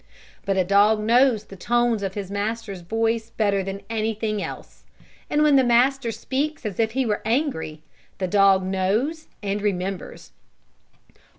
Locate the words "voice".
2.81-3.29